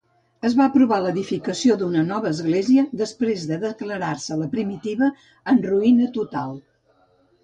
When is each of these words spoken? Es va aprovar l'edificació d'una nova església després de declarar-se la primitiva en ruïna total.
Es 0.47 0.53
va 0.59 0.63
aprovar 0.67 0.97
l'edificació 1.01 1.73
d'una 1.81 2.05
nova 2.07 2.31
església 2.35 2.85
després 3.01 3.43
de 3.51 3.59
declarar-se 3.65 4.39
la 4.39 4.47
primitiva 4.55 5.11
en 5.53 5.61
ruïna 5.67 6.09
total. 6.17 6.57